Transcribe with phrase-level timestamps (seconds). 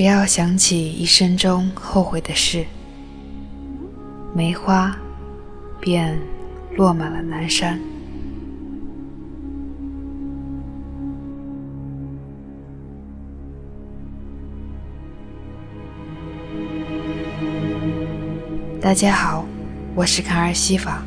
[0.00, 2.64] 只要想起一生中后悔的事，
[4.34, 4.96] 梅花
[5.78, 6.18] 便
[6.74, 7.78] 落满了南山。
[18.80, 19.44] 大家好，
[19.94, 21.04] 我是卡尔西法，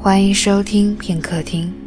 [0.00, 1.83] 欢迎收听片刻听。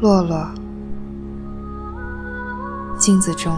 [0.00, 0.48] 落落，
[2.96, 3.54] 镜子中，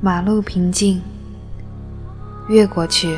[0.00, 1.00] 马路平静，
[2.48, 3.16] 越过去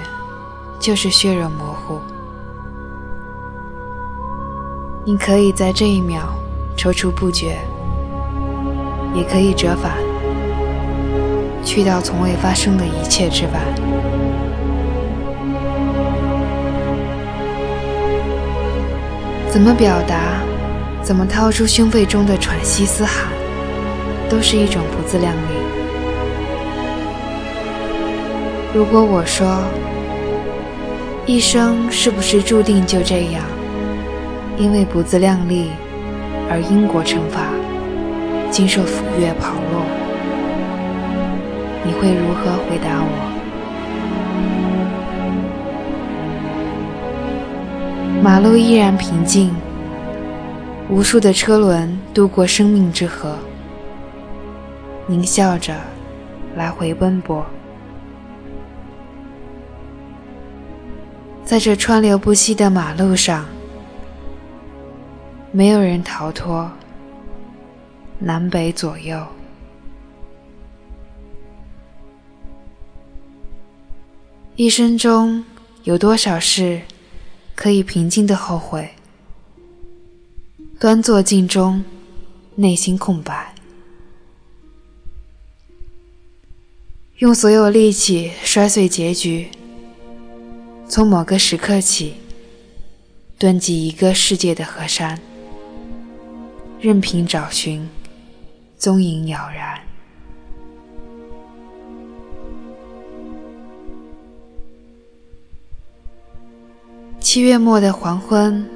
[0.79, 1.99] 就是血肉模糊。
[5.07, 6.35] 你可以在这一秒
[6.77, 7.57] 踌躇不决，
[9.15, 9.97] 也可以折返，
[11.71, 13.53] 去掉从未发生的一切之外。
[19.49, 20.43] 怎么表达，
[21.01, 23.29] 怎么掏出胸肺中的喘息嘶喊，
[24.29, 25.39] 都是一种不自量力。
[28.75, 29.63] 如果我说，
[31.25, 33.45] 一生是不是注定就这样，
[34.59, 35.71] 因为不自量力
[36.51, 37.43] 而因果惩罚，
[38.51, 39.85] 经受抚越跑落，
[41.91, 43.11] 你会如何回答我？
[48.23, 49.53] 马路依然平静，
[50.89, 53.37] 无数的车轮渡过生命之河，
[55.09, 55.75] 狞笑着
[56.55, 57.45] 来回奔波。
[61.45, 63.45] 在这川流不息的马路上，
[65.51, 66.71] 没有人逃脱。
[68.21, 69.21] 南北左右，
[74.61, 75.43] 一生中
[75.85, 76.83] 有多少事
[77.55, 78.91] 可以平静的后悔？
[80.79, 81.83] 端坐镜中，
[82.57, 83.55] 内心空白，
[87.21, 89.49] 用所有力气摔碎结局。
[90.87, 92.17] 从某个时刻起，
[93.39, 95.19] 蹲进一个世界的河山，
[96.79, 97.89] 任凭找寻，
[98.77, 99.81] 踪影杳然。
[107.21, 108.67] 七月末的黄昏，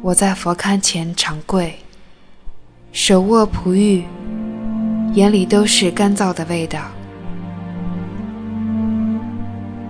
[0.00, 1.74] 我在佛龛前长跪，
[2.92, 4.04] 手握璞玉，
[5.12, 6.82] 眼里都是干燥的味道。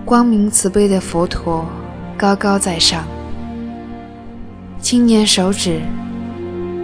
[0.03, 1.63] 光明慈悲的佛陀
[2.17, 3.05] 高高在上，
[4.81, 5.79] 青年手指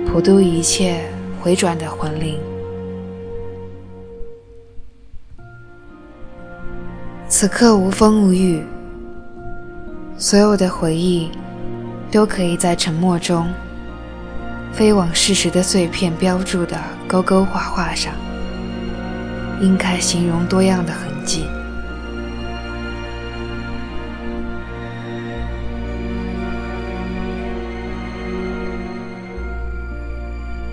[0.05, 1.03] 普渡一切
[1.41, 2.39] 回转的魂灵。
[7.27, 8.63] 此刻无风无雨，
[10.21, 11.31] 所有的回忆
[12.11, 13.51] 都可以在沉默中
[14.71, 18.13] 飞往事实的碎片标注的勾勾画画上，
[19.59, 21.45] 应开形容多样的痕迹。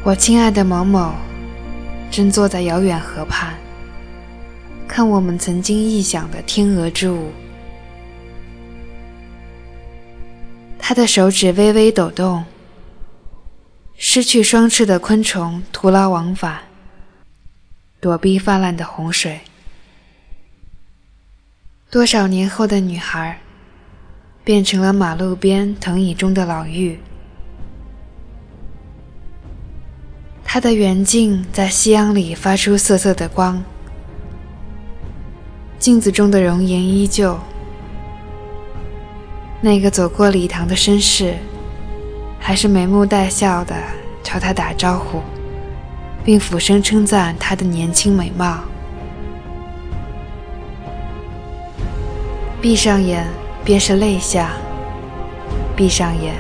[0.05, 1.15] 我亲爱的某某，
[2.11, 3.55] 正坐在遥远河畔，
[4.87, 7.33] 看我们曾经臆想的天鹅之舞。
[10.89, 12.47] 他的手指微微抖动，
[13.99, 16.61] 失去双翅的昆虫徒劳往返，
[18.01, 19.41] 躲避泛滥的洪水。
[21.91, 23.39] 多少年后的女孩，
[24.43, 26.97] 变成了马路边藤椅中的老妪。
[30.43, 33.63] 他的圆镜在夕阳里发出瑟瑟的光，
[35.79, 37.39] 镜子中的容颜依旧。
[39.61, 41.35] 那个走过礼堂的绅士，
[42.39, 43.75] 还是眉目带笑的
[44.23, 45.21] 朝他打招呼，
[46.25, 48.61] 并俯身称赞他的年轻美貌。
[52.61, 53.27] 闭上眼，
[53.65, 54.47] 便是泪下；
[55.77, 56.35] 闭上眼，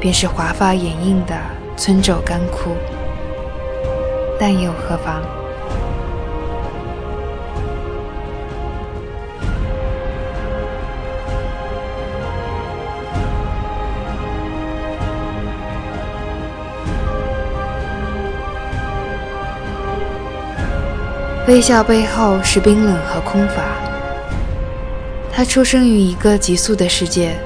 [0.00, 1.36] 便是华发掩映的
[1.76, 2.70] 村皱干枯。
[4.40, 5.22] 但又何妨？
[21.46, 23.62] 微笑背后是冰冷和空乏。
[25.30, 27.36] 他出生于一个急速的世界，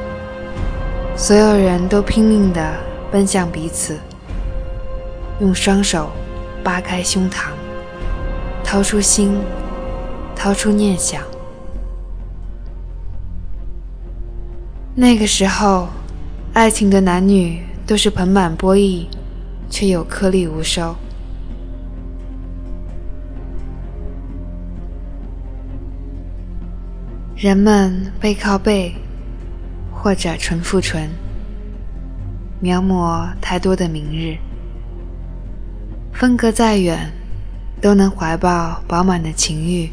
[1.16, 2.74] 所有人都拼命地
[3.10, 3.98] 奔向彼此，
[5.40, 6.10] 用双手。
[6.62, 7.46] 扒开胸膛，
[8.62, 9.40] 掏出心，
[10.36, 11.22] 掏出念想。
[14.94, 15.88] 那个时候，
[16.52, 19.08] 爱情的男女都是盆满钵溢，
[19.70, 20.94] 却又颗粒无收。
[27.40, 28.92] 人们背靠背，
[29.92, 31.08] 或者唇附唇，
[32.58, 34.36] 描摹太多的明日。
[36.12, 37.12] 分隔再远，
[37.80, 39.88] 都能怀抱饱满的情欲，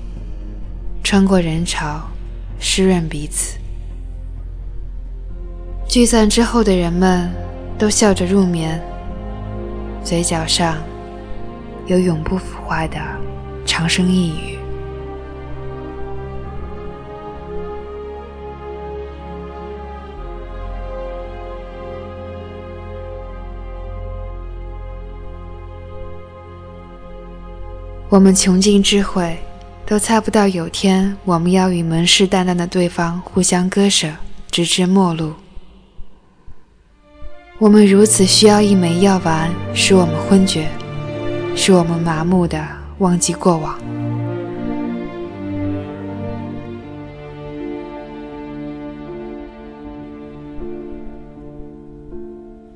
[1.04, 2.10] 穿过人潮，
[2.60, 3.60] 湿润彼此。
[5.88, 7.32] 聚散之后的人们，
[7.78, 8.82] 都笑着入眠，
[10.04, 10.78] 嘴角上
[11.86, 12.98] 有永不腐坏的
[13.68, 14.55] 长生一语。
[28.16, 29.38] 我们穷尽智慧，
[29.86, 34.08] 都猜不到有天我们要与门世淡淡的对方互相割舍，
[34.50, 35.34] 直至末路。
[37.58, 40.70] 我们如此需要一枚药丸，使我们昏厥，
[41.58, 42.66] 使我们麻木的
[43.00, 43.78] 忘记过往。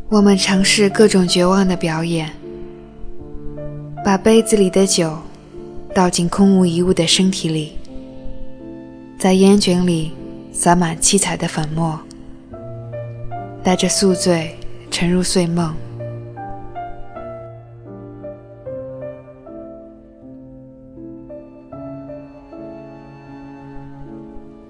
[0.09, 2.30] 我们尝试各种绝望的表演，
[4.03, 5.18] 把杯子里的酒。
[6.00, 7.74] 倒进空无一物的身体里，
[9.18, 10.13] 在烟卷里
[10.54, 12.00] 撒满七彩的粉末，
[13.62, 14.56] 带着宿醉
[14.90, 15.75] 沉入睡梦。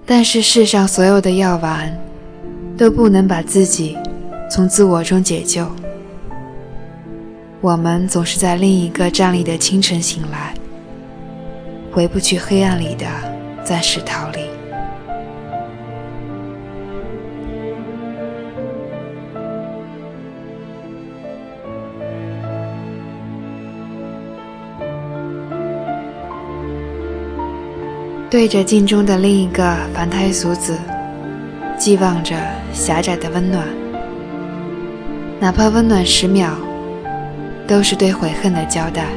[0.03, 1.95] 但是世上所有的药丸，
[2.75, 3.95] 都不能把自己
[4.49, 5.67] 从自我中解救。
[7.61, 10.55] 我们总是在另一个站立的清晨醒来。
[11.91, 13.05] 回不去黑暗里的
[13.63, 14.39] 暂时逃离。
[28.29, 30.77] 对着镜中的另一个凡胎俗子，
[31.75, 32.35] 寄望着
[32.71, 33.65] 狭窄的温暖，
[35.39, 36.51] 哪怕温暖十秒，
[37.67, 39.07] 都是对悔恨的交代。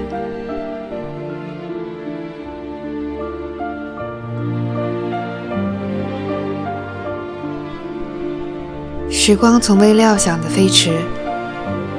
[9.24, 10.98] 时光从未料想的飞驰，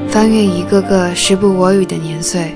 [0.10, 2.54] 翻越一个个时不我与的年岁。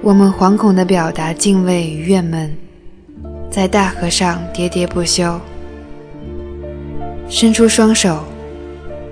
[0.00, 2.56] 我们惶恐地表达敬畏与怨闷，
[3.50, 5.36] 在大河上喋喋不休。
[7.28, 8.22] 伸出双手，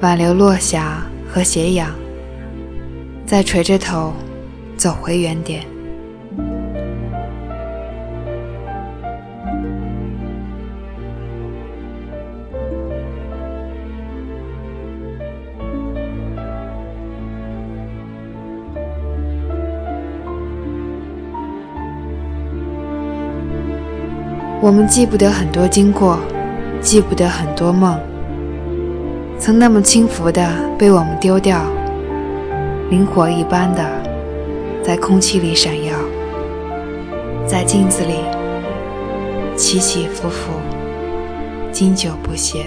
[0.00, 1.90] 挽留落霞和斜阳，
[3.26, 4.12] 再垂着头
[4.76, 5.64] 走回原点。
[24.62, 26.19] 我们记不得很多经过，
[26.82, 27.98] 记不得很多梦，
[29.38, 30.46] 曾那么轻浮的
[30.79, 31.62] 被我们丢掉，
[32.90, 33.82] 灵活一般的
[34.82, 35.96] 在空气里闪耀，
[37.46, 38.17] 在镜子里
[39.56, 40.52] 起起伏伏，
[41.72, 42.67] 经久不歇。